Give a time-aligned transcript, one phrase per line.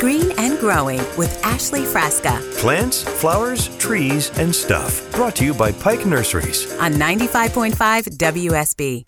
[0.00, 5.12] Green and Growing with Ashley Frasca Plants, flowers, trees, and stuff.
[5.12, 6.72] Brought to you by Pike Nurseries.
[6.78, 7.74] on 95.5
[8.16, 9.04] WSB.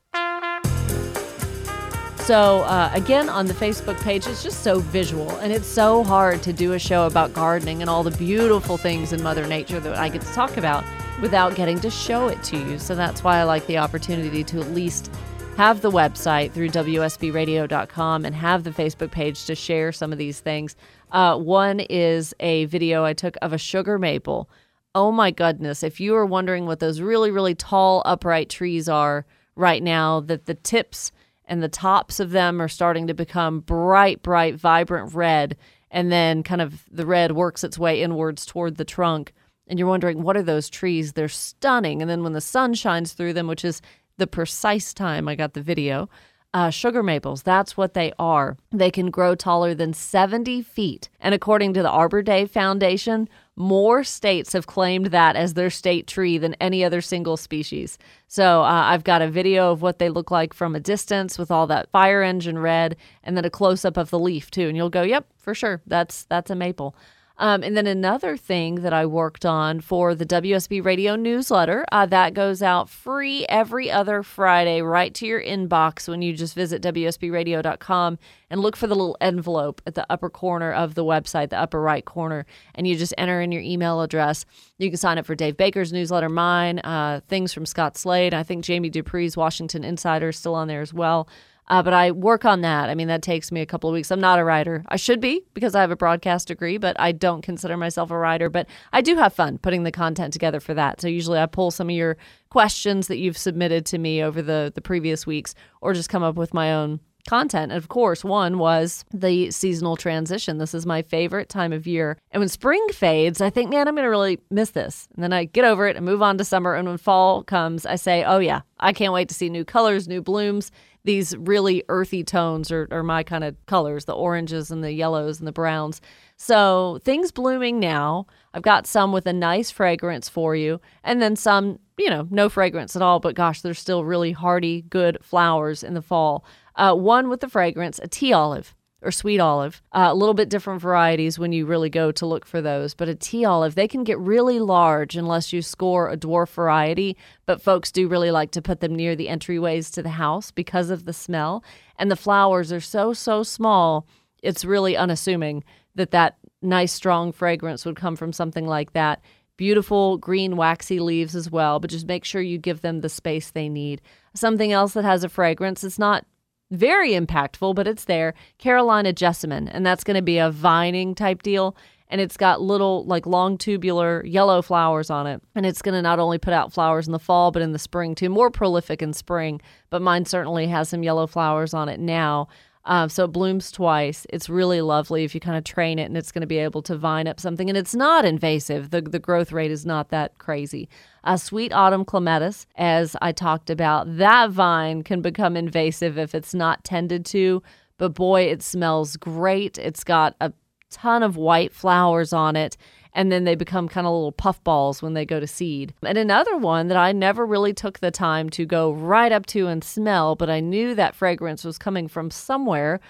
[2.27, 6.43] So, uh, again, on the Facebook page, it's just so visual and it's so hard
[6.43, 9.97] to do a show about gardening and all the beautiful things in Mother Nature that
[9.97, 10.85] I get to talk about
[11.23, 12.79] without getting to show it to you.
[12.79, 15.11] So, that's why I like the opportunity to at least
[15.57, 20.41] have the website through WSBradio.com and have the Facebook page to share some of these
[20.41, 20.77] things.
[21.13, 24.49] Uh, one is a video I took of a sugar maple.
[24.95, 25.83] Oh my goodness.
[25.83, 30.47] If you are wondering what those really, really tall, upright trees are right now, that
[30.47, 31.13] the tips
[31.45, 35.57] and the tops of them are starting to become bright, bright, vibrant red.
[35.91, 39.33] And then kind of the red works its way inwards toward the trunk.
[39.69, 41.13] And you're wondering, what are those trees?
[41.13, 42.01] They're stunning.
[42.01, 43.83] And then when the sun shines through them, which is
[44.19, 46.09] the precise time I got the video,
[46.55, 48.59] uh, sugar maples, that's what they are.
[48.71, 51.09] They can grow taller than 70 feet.
[51.19, 56.07] And according to the Arbor Day Foundation, more states have claimed that as their state
[56.07, 57.99] tree than any other single species.
[58.29, 61.51] So uh, I've got a video of what they look like from a distance with
[61.51, 64.69] all that fire engine red, and then a close up of the leaf too.
[64.69, 66.95] And you'll go, "Yep, for sure, that's that's a maple."
[67.39, 72.07] Um, and then another thing that I worked on for the WSB radio newsletter uh,
[72.07, 76.83] that goes out free every other Friday right to your inbox when you just visit
[76.83, 78.19] WSBradio.com
[78.51, 81.81] and look for the little envelope at the upper corner of the website, the upper
[81.81, 82.45] right corner,
[82.75, 84.45] and you just enter in your email address.
[84.79, 88.35] You can sign up for Dave Baker's newsletter, mine, uh, things from Scott Slade.
[88.35, 91.29] I think Jamie Dupree's Washington Insider is still on there as well.
[91.73, 92.91] Uh, but I work on that.
[92.91, 94.11] I mean, that takes me a couple of weeks.
[94.11, 94.85] I'm not a writer.
[94.89, 98.19] I should be because I have a broadcast degree, but I don't consider myself a
[98.19, 98.51] writer.
[98.51, 101.01] But I do have fun putting the content together for that.
[101.01, 102.19] So usually I pull some of your
[102.51, 106.35] questions that you've submitted to me over the, the previous weeks or just come up
[106.35, 107.73] with my own content.
[107.73, 110.59] And of course, one was the seasonal transition.
[110.59, 112.19] This is my favorite time of year.
[112.33, 115.09] And when spring fades, I think, man, I'm going to really miss this.
[115.15, 116.75] And then I get over it and move on to summer.
[116.75, 120.09] And when fall comes, I say, oh, yeah, I can't wait to see new colors,
[120.09, 120.71] new blooms.
[121.05, 125.39] These really earthy tones are, are my kind of colors the oranges and the yellows
[125.39, 126.01] and the browns.
[126.37, 128.27] So things blooming now.
[128.55, 132.49] I've got some with a nice fragrance for you, and then some, you know, no
[132.49, 136.45] fragrance at all, but gosh, they're still really hardy, good flowers in the fall.
[136.77, 139.83] Uh, one with the fragrance, a tea olive or sweet olive.
[139.93, 142.95] Uh, a little bit different varieties when you really go to look for those.
[142.95, 147.17] But a tea olive, they can get really large unless you score a dwarf variety.
[147.45, 150.91] But folks do really like to put them near the entryways to the house because
[150.91, 151.65] of the smell.
[151.99, 154.07] And the flowers are so, so small,
[154.43, 155.65] it's really unassuming
[155.95, 159.21] that that nice, strong fragrance would come from something like that.
[159.57, 163.51] Beautiful green, waxy leaves as well, but just make sure you give them the space
[163.51, 164.01] they need.
[164.35, 166.25] Something else that has a fragrance, it's not
[166.73, 168.35] very impactful, but it's there.
[168.59, 171.77] Carolina jessamine, and that's going to be a vining type deal.
[172.09, 175.41] And it's got little, like long tubular yellow flowers on it.
[175.55, 177.79] And it's going to not only put out flowers in the fall, but in the
[177.79, 178.29] spring too.
[178.29, 182.49] More prolific in spring, but mine certainly has some yellow flowers on it now.
[182.85, 184.27] Um, so it blooms twice.
[184.31, 186.83] It's really lovely if you kind of train it, and it's going to be able
[186.83, 187.69] to vine up something.
[187.69, 188.91] And it's not invasive.
[188.91, 190.89] The the growth rate is not that crazy.
[191.25, 196.55] A sweet autumn clematis, as I talked about, that vine can become invasive if it's
[196.55, 197.63] not tended to.
[197.99, 199.79] But boy, it smells great.
[199.79, 200.53] It's got a
[200.91, 202.77] ton of white flowers on it
[203.15, 205.95] and then they become kind of little puff balls when they go to seed.
[206.03, 209.67] And another one that I never really took the time to go right up to
[209.67, 213.01] and smell, but I knew that fragrance was coming from somewhere.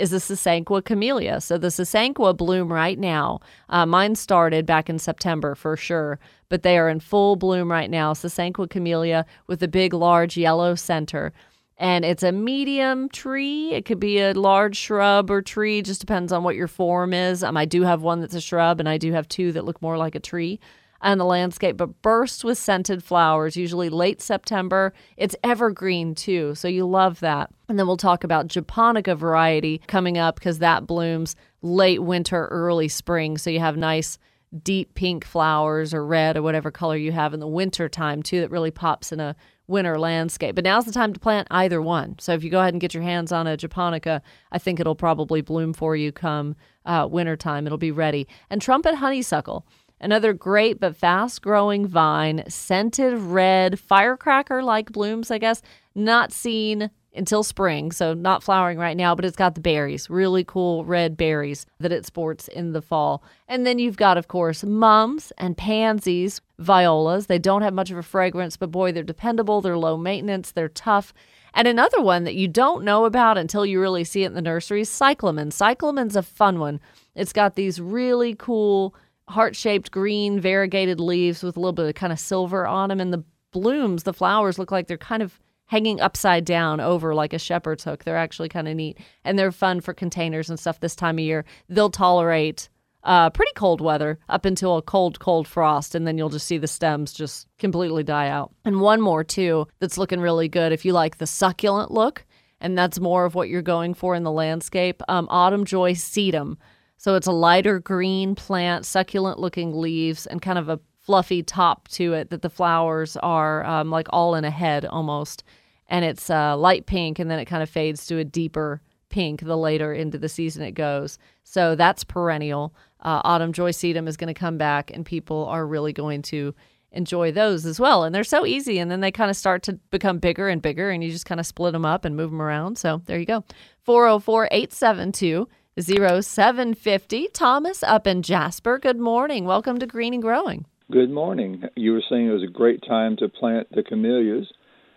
[0.00, 1.40] Is the Sasanqua camellia.
[1.40, 3.40] So the Sasanqua bloom right now.
[3.68, 6.18] Uh, mine started back in September for sure,
[6.48, 8.14] but they are in full bloom right now.
[8.14, 11.32] Sasanqua camellia with a big, large yellow center
[11.80, 13.72] and it's a medium tree.
[13.72, 17.42] It could be a large shrub or tree, just depends on what your form is.
[17.42, 19.80] Um, I do have one that's a shrub, and I do have two that look
[19.80, 20.60] more like a tree
[21.02, 24.92] on the landscape, but bursts with scented flowers, usually late September.
[25.16, 27.50] It's evergreen too, so you love that.
[27.68, 32.88] And then we'll talk about Japonica variety coming up because that blooms late winter, early
[32.88, 33.38] spring.
[33.38, 34.18] So you have nice
[34.64, 38.40] deep pink flowers or red or whatever color you have in the winter time too
[38.40, 39.36] that really pops in a
[39.68, 40.56] winter landscape.
[40.56, 42.16] But now's the time to plant either one.
[42.18, 44.20] So if you go ahead and get your hands on a japonica,
[44.50, 47.66] I think it'll probably bloom for you come uh, wintertime.
[47.66, 48.26] It'll be ready.
[48.50, 49.64] And trumpet honeysuckle.
[50.00, 55.60] Another great but fast growing vine, scented red, firecracker like blooms, I guess,
[55.94, 60.44] not seen until spring, so not flowering right now, but it's got the berries, really
[60.44, 63.22] cool red berries that it sports in the fall.
[63.48, 67.26] And then you've got, of course, mums and pansies, violas.
[67.26, 70.68] They don't have much of a fragrance, but boy, they're dependable, they're low maintenance, they're
[70.68, 71.12] tough.
[71.52, 74.42] And another one that you don't know about until you really see it in the
[74.42, 75.50] nursery is cyclamen.
[75.50, 76.80] Cyclamen's a fun one.
[77.16, 78.94] It's got these really cool
[79.30, 83.00] heart shaped green variegated leaves with a little bit of kind of silver on them.
[83.00, 87.32] And the blooms, the flowers look like they're kind of hanging upside down over like
[87.32, 88.04] a shepherd's hook.
[88.04, 88.98] They're actually kind of neat.
[89.24, 91.44] And they're fun for containers and stuff this time of year.
[91.68, 92.68] They'll tolerate
[93.04, 96.58] uh, pretty cold weather up until a cold, cold frost, and then you'll just see
[96.58, 98.52] the stems just completely die out.
[98.64, 102.26] And one more, too, that's looking really good if you like the succulent look,
[102.60, 105.02] and that's more of what you're going for in the landscape.
[105.08, 106.56] Um, Autumn Joy sedum.
[107.00, 111.88] So it's a lighter green plant, succulent looking leaves, and kind of a fluffy top
[111.88, 115.42] to it that the flowers are um, like all in a head almost
[115.88, 119.40] and it's uh, light pink, and then it kind of fades to a deeper pink
[119.40, 121.18] the later into the season it goes.
[121.42, 122.74] So that's perennial.
[123.00, 126.54] Uh, Autumn Joy Sedum is going to come back, and people are really going to
[126.92, 128.04] enjoy those as well.
[128.04, 130.90] And they're so easy, and then they kind of start to become bigger and bigger,
[130.90, 132.78] and you just kind of split them up and move them around.
[132.78, 133.42] So there you go.
[133.82, 135.48] 404 872
[135.82, 137.28] 0750.
[137.32, 138.78] Thomas up in Jasper.
[138.78, 139.44] Good morning.
[139.44, 140.66] Welcome to Green and Growing.
[140.90, 141.62] Good morning.
[141.76, 144.46] You were saying it was a great time to plant the camellias.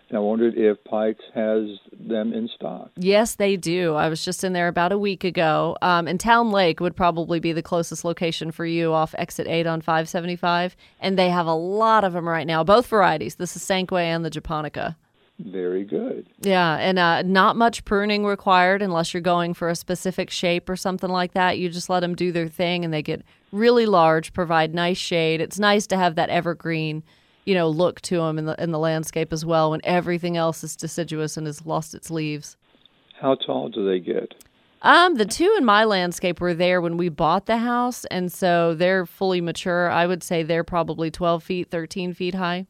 [0.08, 1.66] And I wondered if Pikes has
[1.98, 2.90] them in stock.
[2.96, 3.94] Yes, they do.
[3.94, 5.76] I was just in there about a week ago.
[5.80, 9.66] Um, and Towne Lake would probably be the closest location for you off exit 8
[9.66, 10.76] on 575.
[11.00, 14.30] And they have a lot of them right now, both varieties the Sasanqua and the
[14.30, 14.96] Japonica.
[15.38, 16.28] Very good.
[16.40, 20.76] Yeah, and uh, not much pruning required unless you're going for a specific shape or
[20.76, 21.58] something like that.
[21.58, 25.40] You just let them do their thing and they get really large, provide nice shade.
[25.40, 27.02] It's nice to have that evergreen
[27.44, 30.64] you know, look to them in the in the landscape as well when everything else
[30.64, 32.56] is deciduous and has lost its leaves.
[33.20, 34.34] How tall do they get?
[34.82, 38.74] Um, the two in my landscape were there when we bought the house, and so
[38.74, 39.90] they're fully mature.
[39.90, 42.66] I would say they're probably twelve feet, thirteen feet high.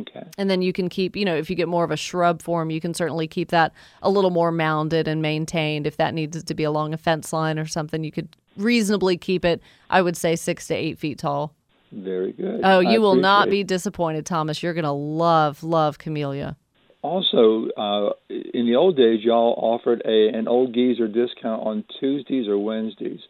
[0.00, 0.24] Okay.
[0.36, 2.70] And then you can keep, you know, if you get more of a shrub form,
[2.70, 3.72] you can certainly keep that
[4.02, 5.86] a little more mounded and maintained.
[5.86, 9.44] If that needs to be along a fence line or something, you could reasonably keep
[9.44, 11.54] it, I would say, six to eight feet tall.
[11.92, 12.60] Very good.
[12.64, 14.62] Oh, you I will not be disappointed, Thomas.
[14.62, 16.56] You're going to love, love camellia.
[17.02, 22.48] Also, uh, in the old days, y'all offered a an old geezer discount on Tuesdays
[22.48, 23.20] or Wednesdays.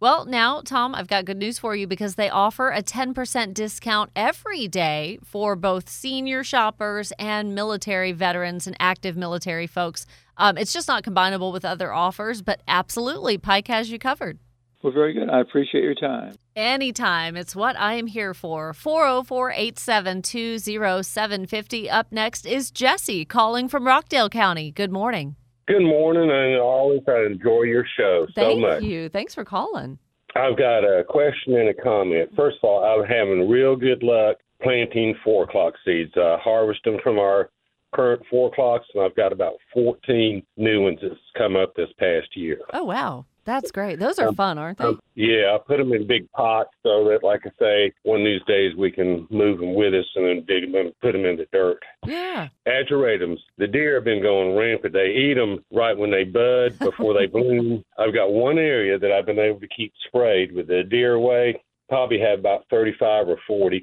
[0.00, 4.10] Well, now, Tom, I've got good news for you because they offer a 10% discount
[4.14, 10.06] every day for both senior shoppers and military veterans and active military folks.
[10.36, 14.38] Um, it's just not combinable with other offers, but absolutely, Pike has you covered.
[14.82, 15.28] Well, very good.
[15.28, 16.34] I appreciate your time.
[16.54, 17.36] Anytime.
[17.36, 18.72] It's what I am here for.
[18.72, 20.60] 404 872
[21.02, 21.90] 0750.
[21.90, 24.70] Up next is Jesse calling from Rockdale County.
[24.70, 25.34] Good morning.
[25.68, 28.82] Good morning, and I always I enjoy your show so Thank much.
[28.82, 29.10] you.
[29.10, 29.98] Thanks for calling.
[30.34, 32.30] I've got a question and a comment.
[32.34, 36.12] First of all, I'm having real good luck planting four o'clock seeds.
[36.16, 37.50] I harvest them from our
[37.94, 42.34] current four o'clocks, and I've got about 14 new ones that's come up this past
[42.34, 42.60] year.
[42.72, 43.26] Oh, wow.
[43.48, 43.98] That's great.
[43.98, 44.84] Those are fun, aren't they?
[44.84, 48.26] Um, yeah, I put them in big pots so that, like I say, one of
[48.26, 51.24] these days we can move them with us and then dig them and put them
[51.24, 51.78] in the dirt.
[52.04, 52.48] yeah.
[52.66, 54.92] Ageratums, the deer have been going rampant.
[54.92, 57.82] They eat them right when they bud, before they bloom.
[57.98, 61.58] I've got one area that I've been able to keep sprayed with the deer away.
[61.88, 63.82] Probably have about 35 or 40.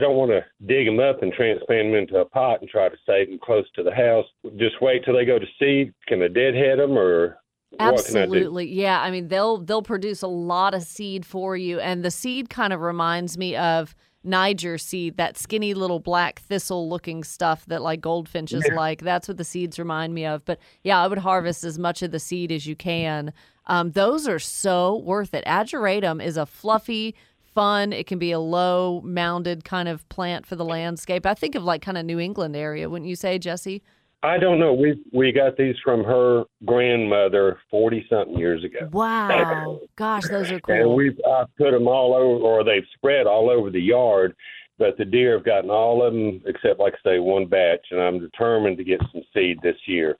[0.00, 2.96] Don't want to dig them up and transplant them into a pot and try to
[3.06, 4.26] save them close to the house.
[4.56, 5.94] Just wait till they go to seed.
[6.08, 7.38] Can I deadhead them or
[7.76, 7.98] can I?
[7.98, 8.68] Absolutely.
[8.72, 12.50] Yeah, I mean they'll they'll produce a lot of seed for you and the seed
[12.50, 13.94] kind of reminds me of
[14.26, 19.00] Niger seed, that skinny little black thistle looking stuff that like goldfinches like.
[19.00, 20.44] That's what the seeds remind me of.
[20.44, 23.32] But yeah, I would harvest as much of the seed as you can.
[23.66, 25.44] Um, those are so worth it.
[25.46, 27.14] Ageratum is a fluffy,
[27.54, 27.92] fun.
[27.92, 31.24] It can be a low mounded kind of plant for the landscape.
[31.24, 33.82] I think of like kind of New England area, wouldn't you say, Jesse?
[34.26, 34.74] I don't know.
[34.74, 38.88] We we got these from her grandmother forty something years ago.
[38.90, 39.80] Wow.
[39.96, 40.74] Gosh, those are cool.
[40.74, 44.34] And we've uh, put them all over, or they've spread all over the yard.
[44.78, 47.86] But the deer have gotten all of them except, like I say, one batch.
[47.92, 50.16] And I'm determined to get some seed this year,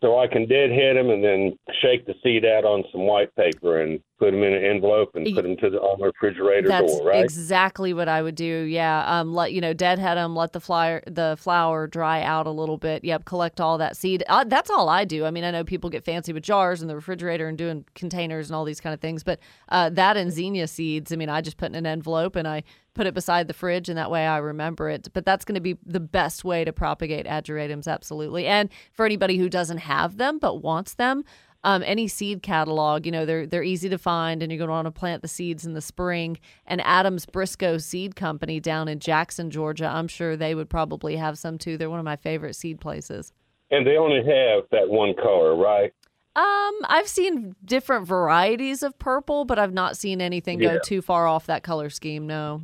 [0.00, 3.82] so I can deadhead them and then shake the seed out on some white paper
[3.82, 6.96] and put them in an envelope and put them to the on the refrigerator That's
[6.96, 7.24] door, right?
[7.24, 8.44] exactly what I would do.
[8.44, 12.50] Yeah, um, let you know, deadhead them, let the flower the flour dry out a
[12.50, 13.02] little bit.
[13.02, 14.22] Yep, collect all that seed.
[14.28, 15.24] Uh, that's all I do.
[15.24, 18.48] I mean, I know people get fancy with jars in the refrigerator and doing containers
[18.48, 21.12] and all these kind of things, but uh, that and zinnia seeds.
[21.12, 22.62] I mean, I just put in an envelope and I
[22.94, 25.08] put it beside the fridge, and that way I remember it.
[25.12, 28.46] But that's going to be the best way to propagate ageratums, absolutely.
[28.46, 31.24] And for anybody who doesn't have them but wants them
[31.64, 34.72] um, any seed catalog, you know, they're they're easy to find, and you're going to
[34.72, 36.38] want to plant the seeds in the spring.
[36.66, 41.38] And Adams Briscoe Seed Company down in Jackson, Georgia, I'm sure they would probably have
[41.38, 41.76] some too.
[41.78, 43.32] They're one of my favorite seed places.
[43.70, 45.92] and they only have that one color, right?
[46.34, 51.26] Um, I've seen different varieties of purple, but I've not seen anything go too far
[51.26, 52.26] off that color scheme.
[52.26, 52.62] No.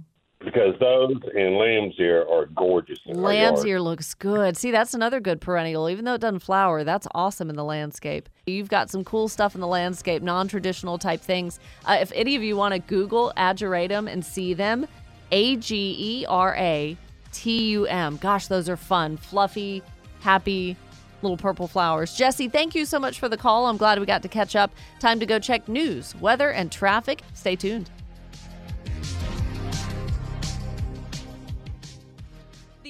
[0.59, 2.99] Because those and lamb's ear are gorgeous.
[3.07, 4.57] Lamb's ear looks good.
[4.57, 5.89] See, that's another good perennial.
[5.89, 8.29] Even though it doesn't flower, that's awesome in the landscape.
[8.47, 11.61] You've got some cool stuff in the landscape, non traditional type things.
[11.85, 14.89] Uh, if any of you want to Google ageratum and see them,
[15.31, 16.97] A G E R A
[17.33, 18.17] T U M.
[18.17, 19.83] Gosh, those are fun, fluffy,
[20.21, 20.77] happy
[21.23, 22.15] little purple flowers.
[22.15, 23.67] Jesse, thank you so much for the call.
[23.67, 24.73] I'm glad we got to catch up.
[24.99, 27.23] Time to go check news, weather, and traffic.
[27.35, 27.91] Stay tuned.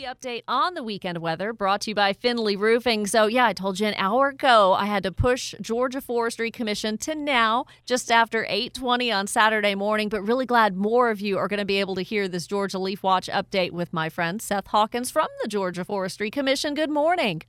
[0.09, 3.07] Update on the weekend weather brought to you by Finley Roofing.
[3.07, 6.97] So, yeah, I told you an hour ago I had to push Georgia Forestry Commission
[6.99, 10.09] to now, just after 8:20 on Saturday morning.
[10.09, 12.79] But really glad more of you are going to be able to hear this Georgia
[12.79, 16.73] Leaf Watch update with my friend Seth Hawkins from the Georgia Forestry Commission.
[16.73, 17.43] Good morning.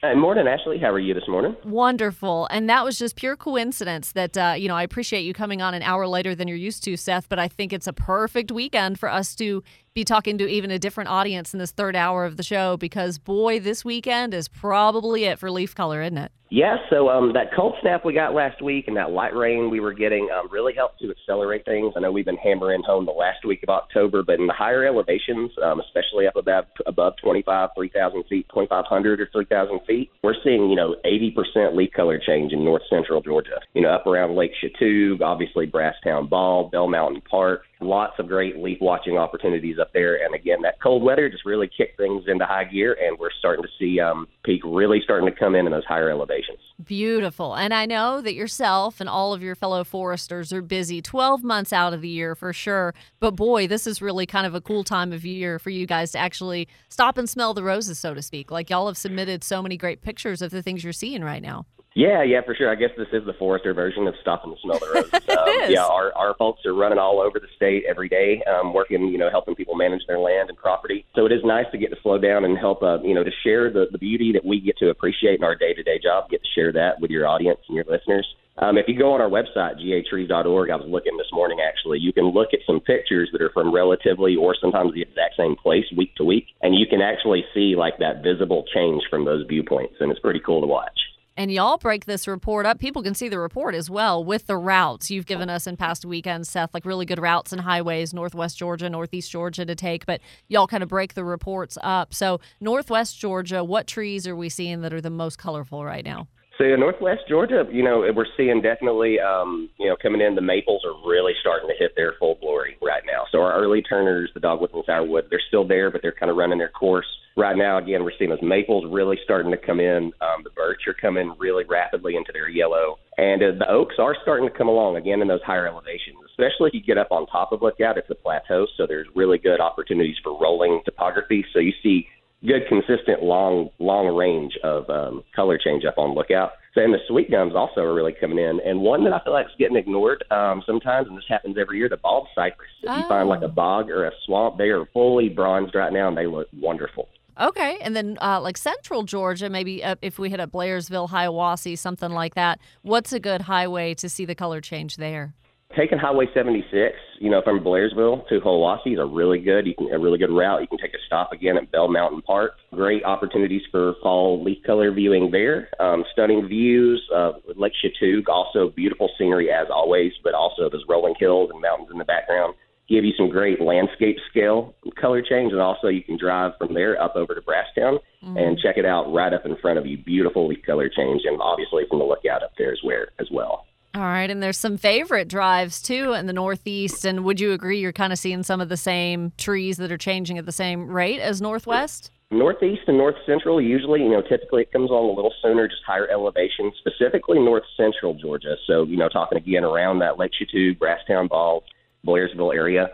[0.00, 0.78] Good morning, Ashley.
[0.78, 1.56] How are you this morning?
[1.64, 2.46] Wonderful.
[2.50, 5.72] And that was just pure coincidence that, uh, you know, I appreciate you coming on
[5.72, 9.00] an hour later than you're used to, Seth, but I think it's a perfect weekend
[9.00, 9.62] for us to
[9.94, 13.16] be talking to even a different audience in this third hour of the show because,
[13.16, 16.32] boy, this weekend is probably it for leaf color, isn't it?
[16.50, 19.80] Yeah, so um, that cold snap we got last week and that light rain we
[19.80, 21.94] were getting um, really helped to accelerate things.
[21.96, 24.84] I know we've been hammering home the last week of October, but in the higher
[24.84, 30.68] elevations, um, especially up above above 25, 3,000 feet, 2,500 or 3,000 feet, we're seeing
[30.70, 33.58] you know 80% leaf color change in north central Georgia.
[33.72, 37.62] You know, up around Lake Chatuge, obviously Brasstown Bald, Bell Mountain Park.
[37.80, 41.68] Lots of great leaf watching opportunities up there, and again, that cold weather just really
[41.68, 45.36] kicked things into high gear, and we're starting to see um, peak really starting to
[45.38, 46.58] come in in those higher elevations.
[46.82, 47.54] Beautiful.
[47.54, 51.72] And I know that yourself and all of your fellow foresters are busy 12 months
[51.72, 52.94] out of the year for sure.
[53.20, 56.12] But boy, this is really kind of a cool time of year for you guys
[56.12, 58.50] to actually stop and smell the roses, so to speak.
[58.50, 61.66] Like y'all have submitted so many great pictures of the things you're seeing right now.
[61.94, 62.70] Yeah, yeah, for sure.
[62.70, 65.10] I guess this is the Forester version of stopping to smell the roses.
[65.34, 65.70] Um.
[65.70, 69.18] Yeah, our our folks are running all over the state every day, um, working, you
[69.18, 71.04] know, helping people manage their land and property.
[71.16, 73.30] So it is nice to get to slow down and help, uh, you know, to
[73.42, 76.30] share the the beauty that we get to appreciate in our day to day job.
[76.30, 78.26] Get to share that with your audience and your listeners.
[78.58, 82.12] Um, if you go on our website, gatrees.org, I was looking this morning actually, you
[82.12, 85.84] can look at some pictures that are from relatively or sometimes the exact same place
[85.96, 89.94] week to week, and you can actually see like that visible change from those viewpoints,
[90.00, 90.98] and it's pretty cool to watch.
[91.36, 92.78] And y'all break this report up.
[92.78, 96.04] People can see the report as well with the routes you've given us in past
[96.04, 100.06] weekends, Seth, like really good routes and highways, Northwest Georgia, Northeast Georgia to take.
[100.06, 102.14] But y'all kind of break the reports up.
[102.14, 106.28] So, Northwest Georgia, what trees are we seeing that are the most colorful right now?
[106.56, 110.36] So in Northwest Georgia, you know, we're seeing definitely, um, you know, coming in.
[110.36, 113.24] The maples are really starting to hit their full glory right now.
[113.32, 116.36] So our early turners, the dogwoods and sourwood, they're still there, but they're kind of
[116.36, 117.78] running their course right now.
[117.78, 120.12] Again, we're seeing those maples really starting to come in.
[120.20, 124.16] Um, the birch are coming really rapidly into their yellow, and uh, the oaks are
[124.22, 126.16] starting to come along again in those higher elevations.
[126.30, 129.38] Especially if you get up on top of Lookout, it's a plateau, so there's really
[129.38, 131.44] good opportunities for rolling topography.
[131.52, 132.08] So you see
[132.46, 136.52] good, consistent, long, long range of um, color change up on Lookout.
[136.74, 138.60] So, and the sweet gums also are really coming in.
[138.64, 141.78] And one that I feel like is getting ignored um, sometimes, and this happens every
[141.78, 142.68] year, the bald cypress.
[142.82, 146.08] If you find like a bog or a swamp, they are fully bronzed right now,
[146.08, 147.08] and they look wonderful.
[147.40, 147.78] Okay.
[147.80, 152.10] And then, uh, like Central Georgia, maybe uh, if we hit up Blairsville, Hiawassee, something
[152.10, 155.34] like that, what's a good highway to see the color change there?
[155.76, 159.92] Taking Highway 76, you know, from Blairsville to Hiawassee is a really good, you can
[159.92, 160.60] a really good route.
[160.60, 162.52] You can take a stop again at Bell Mountain Park.
[162.72, 165.68] Great opportunities for fall leaf color viewing there.
[165.80, 171.14] Um, stunning views of Lake Chatuge, also beautiful scenery as always, but also those rolling
[171.18, 172.54] hills and mountains in the background
[172.88, 177.00] give you some great landscape scale color change, and also you can drive from there
[177.00, 178.36] up over to Brasstown mm-hmm.
[178.36, 179.98] and check it out right up in front of you.
[179.98, 183.66] Beautiful color change, and obviously from the lookout up there as where as well.
[183.94, 187.04] All right, and there's some favorite drives too in the Northeast.
[187.04, 189.98] And would you agree you're kind of seeing some of the same trees that are
[189.98, 192.10] changing at the same rate as Northwest?
[192.30, 195.82] Northeast and north central, usually, you know, typically it comes on a little sooner, just
[195.86, 198.56] higher elevation, specifically north central Georgia.
[198.66, 201.62] So, you know, talking again around that Lake Chatuge, Brasstown, Bald,
[202.06, 202.88] Blairsville area.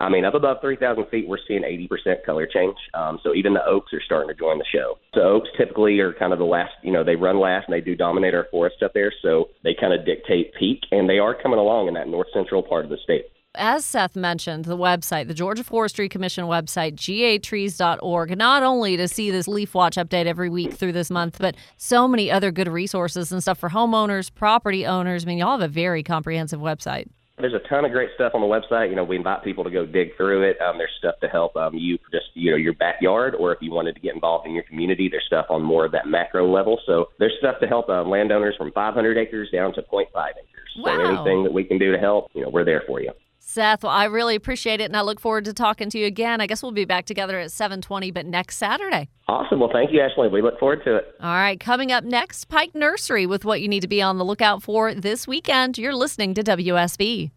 [0.00, 2.76] I mean, up above 3,000 feet, we're seeing 80% color change.
[2.94, 4.98] Um, so even the oaks are starting to join the show.
[5.14, 7.80] So oaks typically are kind of the last, you know, they run last and they
[7.80, 9.12] do dominate our forest up there.
[9.22, 12.62] So they kind of dictate peak, and they are coming along in that north central
[12.62, 13.26] part of the state
[13.58, 19.30] as Seth mentioned, the website, the Georgia Forestry Commission website, gatrees.org, not only to see
[19.30, 23.32] this leaf watch update every week through this month, but so many other good resources
[23.32, 25.24] and stuff for homeowners, property owners.
[25.24, 27.08] I mean, y'all have a very comprehensive website.
[27.40, 28.90] There's a ton of great stuff on the website.
[28.90, 30.60] You know, we invite people to go dig through it.
[30.60, 33.70] Um, there's stuff to help um, you just you know your backyard, or if you
[33.70, 36.80] wanted to get involved in your community, there's stuff on more of that macro level.
[36.86, 40.44] So there's stuff to help um, landowners from 500 acres down to 0.5 acres.
[40.78, 40.96] Wow.
[40.96, 43.12] So anything that we can do to help, you know, we're there for you.
[43.50, 46.42] Seth, well, I really appreciate it, and I look forward to talking to you again.
[46.42, 49.08] I guess we'll be back together at 7:20, but next Saturday.
[49.26, 49.58] Awesome.
[49.58, 50.28] Well, thank you, Ashley.
[50.28, 51.14] We look forward to it.
[51.18, 54.24] All right, coming up next, Pike Nursery with what you need to be on the
[54.24, 55.78] lookout for this weekend.
[55.78, 57.30] You're listening to WSB.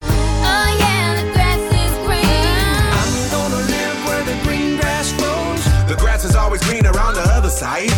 [0.00, 2.24] Oh, yeah, the grass is green.
[2.96, 5.62] I'm gonna live where the green grass grows.
[5.86, 7.90] The grass is always greener on the other side.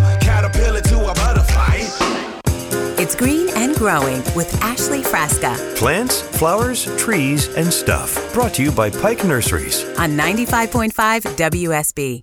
[3.19, 8.33] Green and Growing with Ashley Frasca Plants, flowers, trees, and stuff.
[8.33, 9.83] Brought to you by Pike Nurseries.
[9.99, 10.93] on 95.5
[11.37, 12.21] WSB.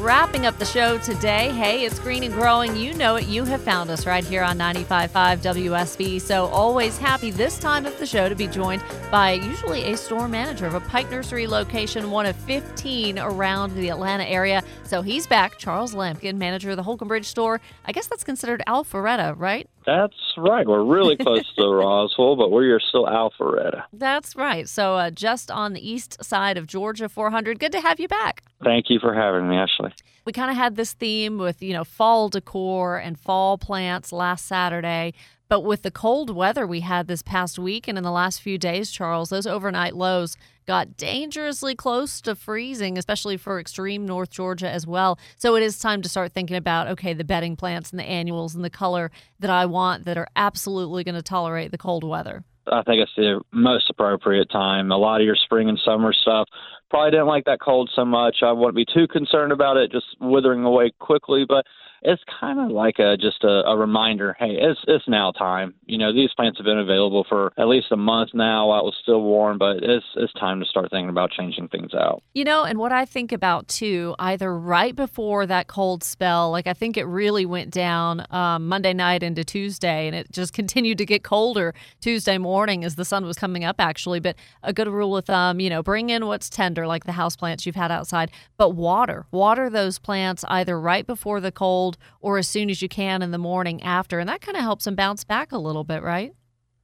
[0.00, 1.50] Wrapping up the show today.
[1.50, 2.74] Hey, it's Green and Growing.
[2.76, 3.26] You know it.
[3.26, 5.10] You have found us right here on 95.5
[5.42, 6.20] WSB.
[6.20, 10.28] So always happy this time of the show to be joined by usually a store
[10.28, 14.62] manager of a Pike Nursery location, one of 15 around the Atlanta area.
[14.90, 17.60] So he's back, Charles Lampkin, manager of the Holcomb Bridge store.
[17.84, 19.70] I guess that's considered Alpharetta, right?
[19.86, 20.66] That's right.
[20.66, 23.84] We're really close to Roswell, but we're still Alpharetta.
[23.92, 24.68] That's right.
[24.68, 27.60] So uh, just on the east side of Georgia 400.
[27.60, 28.42] Good to have you back.
[28.64, 29.92] Thank you for having me, Ashley.
[30.24, 34.44] We kind of had this theme with, you know, fall decor and fall plants last
[34.46, 35.14] Saturday.
[35.48, 38.58] But with the cold weather we had this past week and in the last few
[38.58, 40.36] days, Charles, those overnight lows
[40.70, 45.18] got dangerously close to freezing, especially for extreme North Georgia as well.
[45.36, 48.54] So it is time to start thinking about, okay, the bedding plants and the annuals
[48.54, 49.10] and the color
[49.40, 52.44] that I want that are absolutely going to tolerate the cold weather.
[52.70, 54.92] I think it's the most appropriate time.
[54.92, 56.46] A lot of your spring and summer stuff
[56.90, 58.38] probably didn't like that cold so much.
[58.42, 61.64] I wouldn't be too concerned about it just withering away quickly, but
[62.02, 64.34] it's kind of like a just a, a reminder.
[64.38, 65.74] Hey, it's it's now time.
[65.84, 68.68] You know, these plants have been available for at least a month now.
[68.68, 71.92] While it was still warm, but it's it's time to start thinking about changing things
[71.94, 72.22] out.
[72.32, 76.66] You know, and what I think about too, either right before that cold spell, like
[76.66, 80.98] I think it really went down um, Monday night into Tuesday, and it just continued
[80.98, 84.20] to get colder Tuesday morning as the sun was coming up, actually.
[84.20, 87.36] But a good rule of thumb, you know, bring in what's tender, like the house
[87.36, 92.38] plants you've had outside, but water, water those plants either right before the cold or
[92.38, 94.94] as soon as you can in the morning after, and that kind of helps them
[94.94, 96.32] bounce back a little bit, right?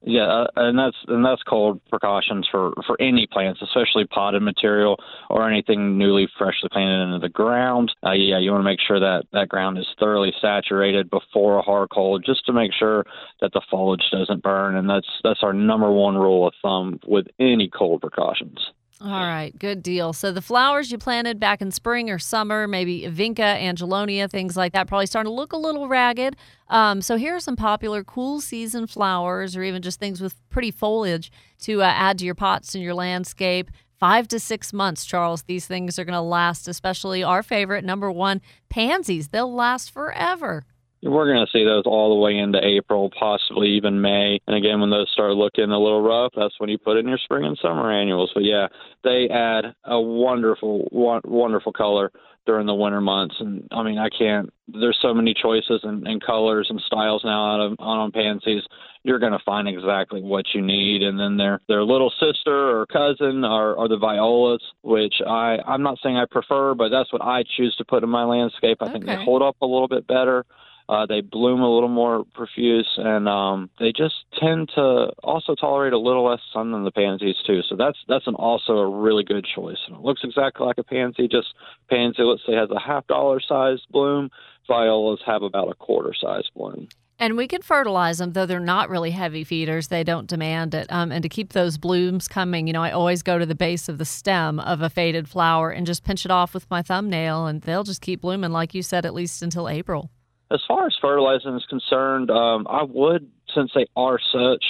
[0.03, 4.97] Yeah, uh, and that's and that's cold precautions for for any plants, especially potted material
[5.29, 7.91] or anything newly freshly planted into the ground.
[8.05, 11.63] Uh, yeah, you want to make sure that that ground is thoroughly saturated before a
[11.63, 13.05] hard cold, just to make sure
[13.41, 14.75] that the foliage doesn't burn.
[14.75, 18.59] And that's that's our number one rule of thumb with any cold precautions.
[18.99, 20.11] All right, good deal.
[20.11, 24.73] So the flowers you planted back in spring or summer, maybe vinca, angelonia, things like
[24.73, 26.35] that, probably starting to look a little ragged.
[26.69, 30.71] Um, so here are some popular cool season flowers, or even just things with pretty
[30.71, 33.69] foliage to uh, add to your pots and your landscape.
[33.99, 35.43] Five to six months, Charles.
[35.43, 36.67] These things are going to last.
[36.67, 39.27] Especially our favorite, number one, pansies.
[39.27, 40.65] They'll last forever.
[41.03, 44.39] We're going to see those all the way into April, possibly even May.
[44.47, 47.19] And again, when those start looking a little rough, that's when you put in your
[47.19, 48.31] spring and summer annuals.
[48.33, 48.67] But yeah,
[49.03, 52.11] they add a wonderful, wonderful color
[52.47, 53.35] during the winter months.
[53.39, 54.51] And I mean, I can't.
[54.67, 58.63] There's so many choices and, and colors and styles now out of on pansies.
[59.03, 61.03] You're going to find exactly what you need.
[61.03, 65.83] And then their their little sister or cousin are, are the violas, which I I'm
[65.83, 68.77] not saying I prefer, but that's what I choose to put in my landscape.
[68.81, 68.93] I Okay.
[68.93, 70.45] think they hold up a little bit better.
[70.89, 75.91] Uh, they bloom a little more profuse, and um, they just tend to also tolerate
[75.91, 77.61] a little less sun than the pansies too.
[77.67, 79.77] So that's that's an also a really good choice.
[79.87, 81.27] And it looks exactly like a pansy.
[81.27, 81.47] Just
[81.89, 84.29] pansy, let's say, has a half dollar size bloom.
[84.65, 86.87] Violas have about a quarter size bloom.
[87.19, 89.87] And we can fertilize them, though they're not really heavy feeders.
[89.87, 90.85] They don't demand it.
[90.91, 93.89] Um, and to keep those blooms coming, you know, I always go to the base
[93.89, 97.47] of the stem of a faded flower and just pinch it off with my thumbnail,
[97.47, 100.11] and they'll just keep blooming, like you said, at least until April.
[100.51, 104.63] As far as fertilizing is concerned, um, I would, since they are such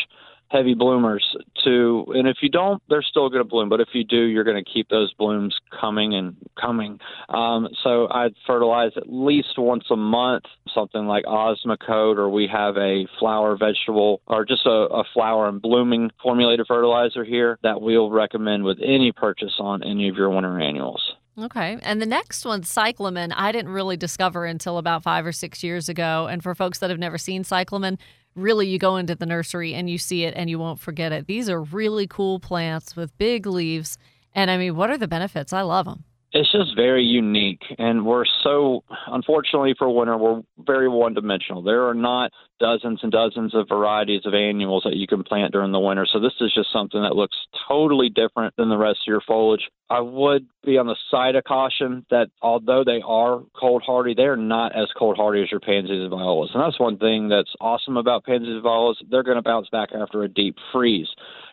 [0.49, 4.03] heavy bloomers to and if you don't they're still going to bloom but if you
[4.03, 6.99] do you're going to keep those blooms coming and coming.
[7.29, 12.77] Um, so i'd fertilize at least once a month something like osmocote or we have
[12.77, 18.09] a flower vegetable or just a, a flower and blooming formulated fertilizer here that we'll
[18.09, 21.77] recommend with any purchase on any of your winter annuals Okay.
[21.83, 25.87] And the next one, cyclamen, I didn't really discover until about five or six years
[25.87, 26.27] ago.
[26.27, 27.99] And for folks that have never seen cyclamen,
[28.35, 31.27] really you go into the nursery and you see it and you won't forget it.
[31.27, 33.99] These are really cool plants with big leaves.
[34.33, 35.53] And I mean, what are the benefits?
[35.53, 36.05] I love them.
[36.33, 41.61] It's just very unique, and we're so unfortunately for winter, we're very one-dimensional.
[41.61, 45.71] There are not dozens and dozens of varieties of annuals that you can plant during
[45.71, 46.05] the winter.
[46.11, 47.37] So this is just something that looks
[47.67, 49.69] totally different than the rest of your foliage.
[49.89, 54.35] I would be on the side of caution that although they are cold hardy, they're
[54.35, 56.51] not as cold hardy as your pansies and violas.
[56.53, 59.01] And that's one thing that's awesome about pansies and violas.
[59.09, 61.07] They're going to bounce back after a deep freeze.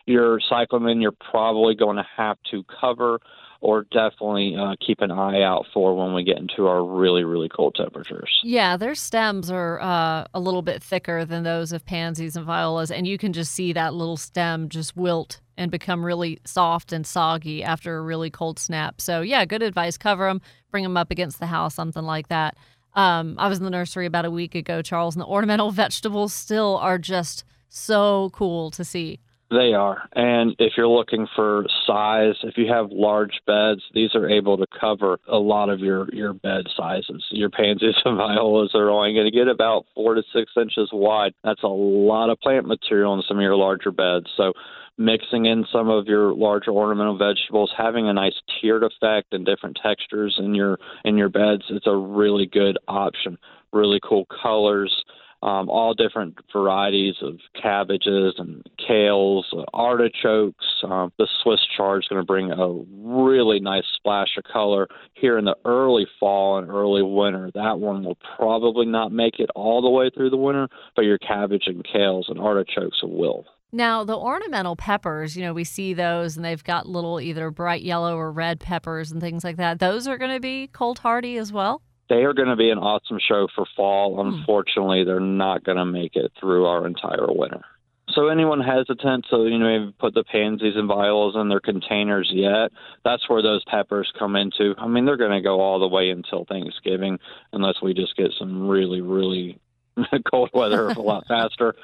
[0.05, 3.19] Your cyclamen, you're probably going to have to cover
[3.61, 7.49] or definitely uh, keep an eye out for when we get into our really, really
[7.49, 8.39] cold temperatures.
[8.43, 12.91] Yeah, their stems are uh, a little bit thicker than those of pansies and violas,
[12.91, 17.07] and you can just see that little stem just wilt and become really soft and
[17.07, 18.99] soggy after a really cold snap.
[18.99, 19.97] So, yeah, good advice.
[19.97, 22.57] Cover them, bring them up against the house, something like that.
[22.93, 26.33] Um, I was in the nursery about a week ago, Charles, and the ornamental vegetables
[26.33, 29.19] still are just so cool to see.
[29.51, 30.09] They are.
[30.13, 34.65] And if you're looking for size, if you have large beds, these are able to
[34.79, 37.23] cover a lot of your, your bed sizes.
[37.29, 41.33] Your pansies and violas are only going to get about four to six inches wide.
[41.43, 44.25] That's a lot of plant material in some of your larger beds.
[44.35, 44.53] So
[44.97, 49.77] mixing in some of your larger ornamental vegetables, having a nice tiered effect and different
[49.81, 53.37] textures in your in your beds, it's a really good option.
[53.71, 55.04] Really cool colors
[55.41, 59.43] um, all different varieties of cabbages and kales,
[59.73, 60.65] artichokes.
[60.83, 65.37] Um, the Swiss chard is going to bring a really nice splash of color here
[65.37, 67.51] in the early fall and early winter.
[67.53, 71.17] That one will probably not make it all the way through the winter, but your
[71.17, 73.45] cabbage and kales and artichokes will.
[73.71, 77.81] Now, the ornamental peppers, you know, we see those and they've got little either bright
[77.81, 79.79] yellow or red peppers and things like that.
[79.79, 81.81] Those are going to be cold hardy as well?
[82.09, 84.15] They are going to be an awesome show for fall.
[84.15, 84.35] Hmm.
[84.35, 87.61] Unfortunately, they're not going to make it through our entire winter.
[88.09, 92.29] So anyone hesitant to you know maybe put the pansies and violas in their containers
[92.31, 92.71] yet,
[93.03, 94.75] that's where those peppers come into.
[94.77, 97.19] I mean, they're going to go all the way until Thanksgiving,
[97.51, 99.59] unless we just get some really really
[100.31, 101.75] cold weather a lot faster.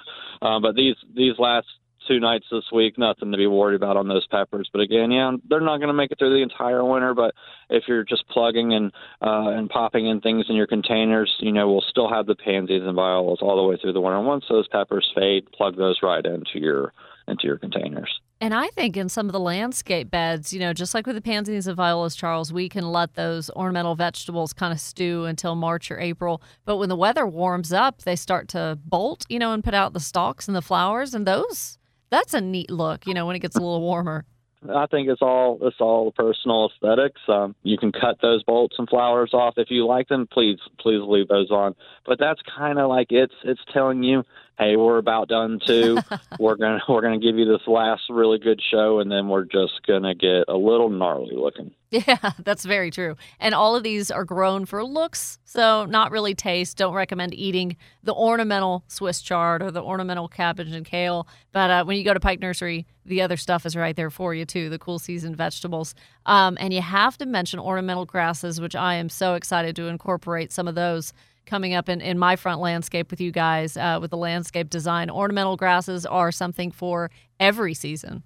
[0.41, 1.67] Uh, but these these last
[2.12, 2.97] two nights this week.
[2.97, 4.69] Nothing to be worried about on those peppers.
[4.71, 7.13] But again, yeah, they're not going to make it through the entire winter.
[7.13, 7.34] But
[7.69, 11.71] if you're just plugging and uh, and popping in things in your containers, you know,
[11.71, 14.19] we'll still have the pansies and violas all the way through the winter.
[14.19, 16.93] Once those peppers fade, plug those right into your
[17.28, 18.19] into your containers.
[18.41, 21.21] And I think in some of the landscape beds, you know, just like with the
[21.21, 25.91] pansies and violas, Charles, we can let those ornamental vegetables kind of stew until March
[25.91, 26.41] or April.
[26.65, 29.93] But when the weather warms up, they start to bolt, you know, and put out
[29.93, 31.78] the stalks and the flowers, and those
[32.12, 34.26] that's a neat look, you know, when it gets a little warmer.
[34.69, 37.19] I think it's all it's all personal aesthetics.
[37.28, 40.28] Um, you can cut those bolts and flowers off if you like them.
[40.32, 41.74] Please, please leave those on.
[42.06, 44.24] But that's kind of like it's it's telling you,
[44.62, 45.97] hey, we're about done too.
[46.39, 49.82] we're gonna we're gonna give you this last really good show, and then we're just
[49.88, 51.71] gonna get a little gnarly looking.
[51.89, 53.15] Yeah, that's very true.
[53.39, 56.78] And all of these are grown for looks, so not really taste.
[56.78, 61.28] Don't recommend eating the ornamental Swiss chard or the ornamental cabbage and kale.
[61.52, 64.34] But uh, when you go to Pike Nursery, the other stuff is right there for
[64.36, 65.95] you too, the cool season vegetables.
[66.28, 70.52] Um, and you have to mention ornamental grasses, which I am so excited to incorporate
[70.52, 71.13] some of those
[71.45, 75.10] coming up in, in my front landscape with you guys uh, with the landscape design.
[75.10, 78.23] Ornamental grasses are something for every season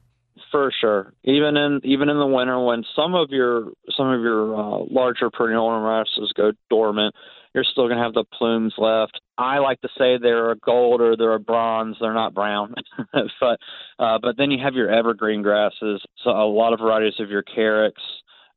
[0.51, 1.13] for sure.
[1.23, 5.29] Even in even in the winter, when some of your some of your uh, larger
[5.29, 7.13] perennial grasses go dormant,
[7.53, 9.19] you're still going to have the plumes left.
[9.37, 11.97] I like to say they're a gold or they're a bronze.
[11.99, 12.73] They're not brown,
[13.13, 13.59] but
[13.99, 16.01] uh, but then you have your evergreen grasses.
[16.23, 17.91] So a lot of varieties of your carex,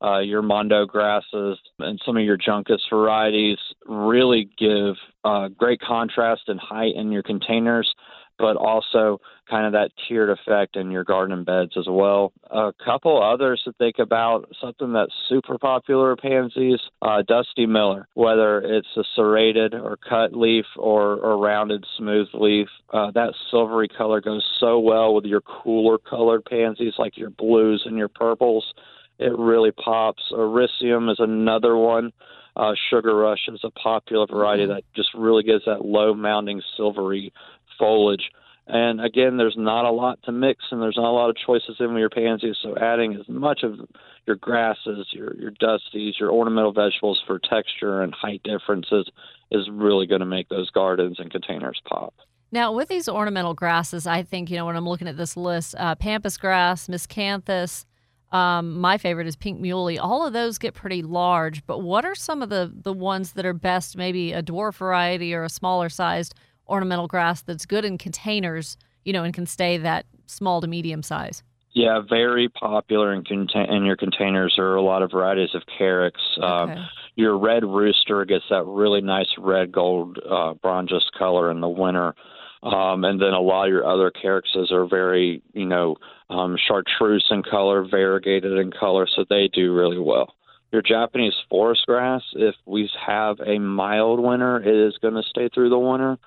[0.01, 6.43] uh, your mondo grasses, and some of your juncus varieties really give uh, great contrast
[6.47, 7.93] and height in your containers
[8.39, 12.31] but also kind of that tiered effect in your garden beds as well.
[12.49, 18.59] A couple others to think about, something that's super popular pansies, uh, Dusty Miller, whether
[18.61, 24.21] it's a serrated or cut leaf or, or rounded smooth leaf, uh, that silvery color
[24.21, 28.73] goes so well with your cooler colored pansies like your blues and your purples.
[29.19, 30.23] It really pops.
[30.31, 32.11] Ericium is another one.
[32.55, 34.73] Uh, Sugar Rush is a popular variety mm-hmm.
[34.73, 37.31] that just really gives that low mounding silvery
[37.77, 38.31] foliage.
[38.67, 41.77] And again, there's not a lot to mix, and there's not a lot of choices
[41.79, 42.55] in with your pansies.
[42.61, 43.79] So adding as much of
[44.27, 49.09] your grasses, your your dusties, your ornamental vegetables for texture and height differences
[49.49, 52.13] is really going to make those gardens and containers pop.
[52.51, 55.75] Now, with these ornamental grasses, I think, you know, when I'm looking at this list,
[55.77, 57.85] uh, pampas grass, miscanthus,
[58.31, 59.97] um, my favorite is pink muhly.
[59.99, 63.45] All of those get pretty large, but what are some of the, the ones that
[63.45, 66.35] are best, maybe a dwarf variety or a smaller sized
[66.67, 71.01] ornamental grass that's good in containers, you know, and can stay that small to medium
[71.01, 71.43] size?
[71.71, 76.11] Yeah, very popular in, contain- in your containers are a lot of varieties of carex.
[76.41, 81.69] Um, your red rooster gets that really nice red gold uh, bronzes color in the
[81.69, 82.15] winter.
[82.61, 85.95] Um, and then a lot of your other carexes are very, you know,
[86.29, 90.33] um, chartreuse in color, variegated in color, so they do really well.
[90.71, 95.49] Your Japanese forest grass, if we have a mild winter, it is going to stay
[95.49, 96.17] through the winter.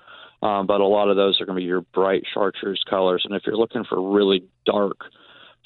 [0.41, 3.23] Um, but a lot of those are going to be your bright chartreuse colors.
[3.23, 4.97] And if you're looking for really dark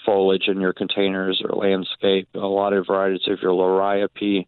[0.06, 4.46] foliage in your containers or landscape, a lot of varieties of your liriope,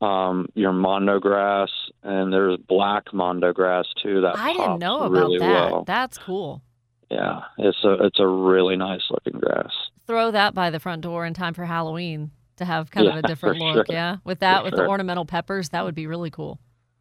[0.00, 1.68] um, your mondo grass,
[2.02, 4.20] and there's black mondo grass too.
[4.22, 5.70] That I didn't know about really that.
[5.70, 5.84] well.
[5.84, 6.62] That's cool.
[7.10, 9.72] Yeah, it's a it's a really nice looking grass.
[10.06, 13.22] Throw that by the front door in time for Halloween to have kind of a
[13.28, 13.86] different look.
[13.86, 13.94] sure.
[13.94, 14.16] Yeah.
[14.24, 16.58] With that, For with the ornamental peppers, that would be really cool.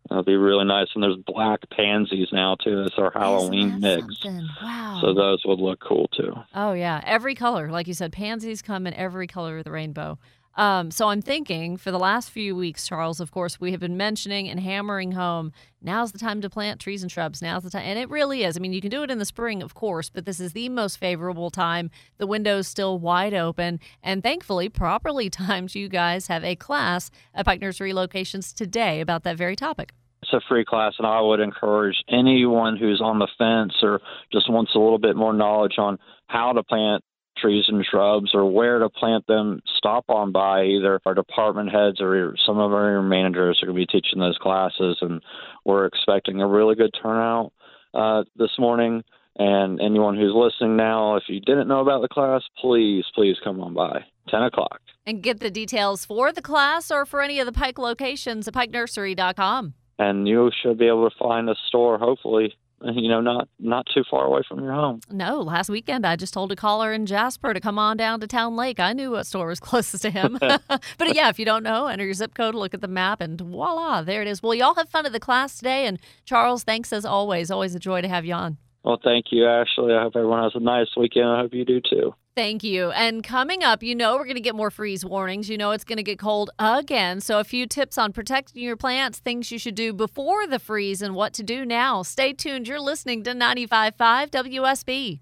[0.09, 0.87] That'd be really nice.
[0.93, 2.83] And there's black pansies now too.
[2.85, 4.01] It's our Halloween mix.
[4.21, 4.47] something?
[4.61, 4.99] Wow.
[5.01, 6.33] So those would look cool too.
[6.53, 10.19] Oh yeah, every color, like you said, pansies come in every color of the rainbow.
[10.55, 13.19] Um, so I'm thinking for the last few weeks, Charles.
[13.19, 15.53] Of course, we have been mentioning and hammering home.
[15.81, 17.41] Now's the time to plant trees and shrubs.
[17.41, 18.57] Now's the time, and it really is.
[18.57, 20.69] I mean, you can do it in the spring, of course, but this is the
[20.69, 21.89] most favorable time.
[22.17, 25.73] The window's still wide open, and thankfully, properly timed.
[25.73, 29.93] You guys have a class at Pike Nursery locations today about that very topic.
[30.21, 34.51] It's a free class, and I would encourage anyone who's on the fence or just
[34.51, 37.03] wants a little bit more knowledge on how to plant
[37.37, 41.99] trees and shrubs or where to plant them, stop on by either our department heads
[41.99, 45.21] or some of our managers are going to be teaching those classes, and
[45.65, 47.53] we're expecting a really good turnout
[47.93, 49.03] uh, this morning.
[49.37, 53.61] And anyone who's listening now, if you didn't know about the class, please, please come
[53.61, 54.03] on by.
[54.29, 54.81] 10 o'clock.
[55.05, 58.53] And get the details for the class or for any of the Pike locations at
[58.53, 59.73] pikenursery.com.
[59.99, 62.53] And you should be able to find a store, hopefully,
[62.95, 65.01] you know, not not too far away from your home.
[65.09, 68.27] No, last weekend I just told a caller in Jasper to come on down to
[68.27, 68.79] Towne Lake.
[68.79, 70.37] I knew what store was closest to him.
[70.39, 73.39] but yeah, if you don't know, enter your zip code, look at the map, and
[73.39, 74.41] voila, there it is.
[74.41, 75.85] Well, y'all have fun at the class today.
[75.85, 77.51] And Charles, thanks as always.
[77.51, 78.57] Always a joy to have you on.
[78.83, 79.93] Well, thank you, Ashley.
[79.93, 81.27] I hope everyone has a nice weekend.
[81.27, 82.15] I hope you do too.
[82.35, 82.91] Thank you.
[82.91, 85.49] And coming up, you know we're going to get more freeze warnings.
[85.49, 87.19] You know it's going to get cold again.
[87.19, 91.01] So, a few tips on protecting your plants, things you should do before the freeze,
[91.01, 92.03] and what to do now.
[92.03, 92.67] Stay tuned.
[92.67, 95.19] You're listening to 95.5 WSB.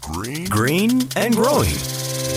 [0.00, 1.74] Green, green and growing.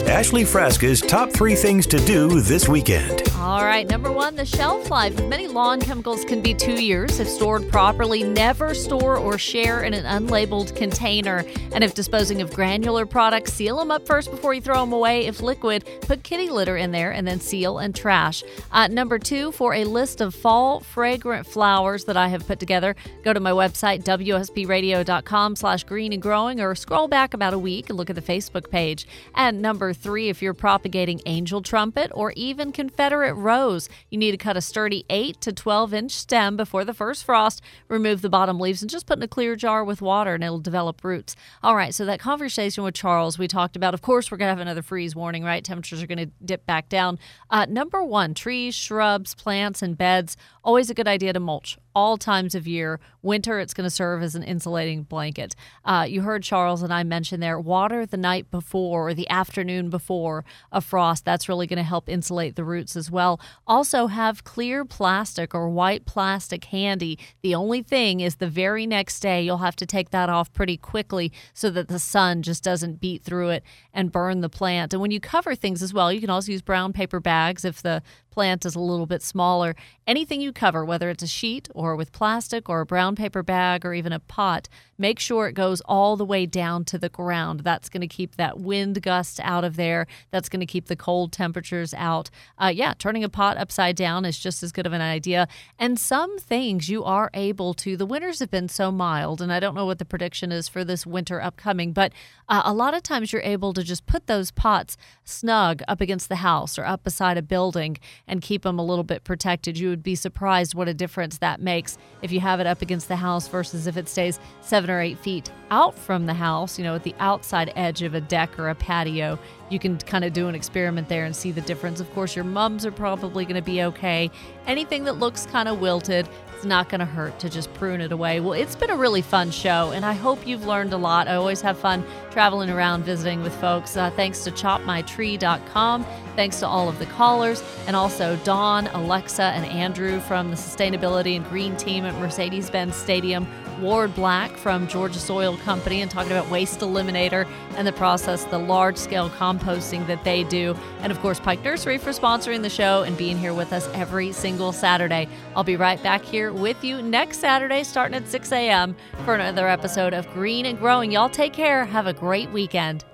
[0.08, 3.35] Ashley Frasca's top three things to do this weekend.
[3.38, 7.28] All right, number one, the shelf life many lawn chemicals can be two years if
[7.28, 8.24] stored properly.
[8.24, 11.44] Never store or share in an unlabeled container.
[11.74, 15.26] And if disposing of granular products, seal them up first before you throw them away.
[15.28, 18.42] If liquid, put kitty litter in there and then seal and trash.
[18.72, 22.96] Uh, number two, for a list of fall fragrant flowers that I have put together,
[23.24, 27.90] go to my website, WSBradio.com slash green and growing, or scroll back about a week
[27.90, 29.06] and look at the Facebook page.
[29.36, 34.38] And number three, if you're propagating angel trumpet or even Confederate rose, you need to
[34.38, 37.62] cut a sturdy 8 to 12 inch stem before the first frost.
[37.88, 40.60] Remove the bottom leaves and just put in a clear jar with water and it'll
[40.60, 41.36] develop roots.
[41.64, 44.56] All right, so that conversation with Charles we talked about, of course, we're going to
[44.56, 45.64] have another freeze warning, right?
[45.64, 47.18] Temperatures are going to dip back down.
[47.50, 50.38] Uh, number one, trees, shrubs, plants, and beds.
[50.64, 53.00] Always a good idea to mulch all times of year.
[53.22, 55.56] Winter, it's going to serve as an insulating blanket.
[55.84, 59.90] Uh, you heard Charles and I mention there water the night before or the afternoon
[59.90, 61.26] before a frost.
[61.26, 63.40] That's really going to help insulate the roots as well.
[63.66, 67.18] Also, have clear plastic or white plastic handy.
[67.42, 70.78] The only thing is the very next day, you'll have to take that off pretty
[70.78, 74.94] quickly so that the sun just doesn't beat through it and burn the plant.
[74.94, 77.82] And when you cover things as well, you can also use brown paper bags if
[77.82, 78.02] the
[78.36, 79.78] plant is a little bit smaller.
[80.06, 83.86] Anything you cover, whether it's a sheet or with plastic or a brown paper bag
[83.86, 84.68] or even a pot,
[84.98, 87.62] make sure it goes all the way down to the ground.
[87.62, 90.06] That's going to keep that wind gust out of there.
[90.32, 92.30] That's going to keep the cold temperatures out.
[92.58, 95.48] Uh, yeah, turning a pot upside down is just as good of an idea.
[95.80, 97.96] And some things you are able to.
[97.96, 100.84] The winters have been so mild, and I don't know what the prediction is for
[100.84, 102.12] this winter upcoming, but
[102.50, 106.28] uh, a lot of times you're able to just put those pots snug up against
[106.28, 109.78] the house or up beside a building and keep them a little bit protected.
[109.78, 113.08] You would be surprised what a difference that makes if you have it up against
[113.08, 116.84] the house versus if it stays seven or eight feet out from the house, you
[116.84, 119.40] know, at the outside edge of a deck or a patio.
[119.70, 122.00] You can kind of do an experiment there and see the difference.
[122.00, 124.30] Of course, your mums are probably going to be okay.
[124.68, 128.12] Anything that looks kind of wilted, it's not going to hurt to just prune it
[128.12, 128.40] away.
[128.40, 131.28] Well, it's been a really fun show, and I hope you've learned a lot.
[131.28, 133.98] I always have fun traveling around visiting with folks.
[133.98, 136.06] Uh, thanks to chopmytree.com.
[136.36, 141.36] Thanks to all of the callers, and also Dawn, Alexa, and Andrew from the Sustainability
[141.36, 143.48] and Green team at Mercedes Benz Stadium.
[143.80, 148.58] Ward Black from Georgia Soil Company and talking about Waste Eliminator and the process, the
[148.58, 150.76] large scale composting that they do.
[151.02, 154.32] And of course, Pike Nursery for sponsoring the show and being here with us every
[154.32, 155.28] single Saturday.
[155.56, 159.68] I'll be right back here with you next Saturday, starting at 6 a.m., for another
[159.68, 161.12] episode of Green and Growing.
[161.12, 161.86] Y'all take care.
[161.86, 163.06] Have a great weekend.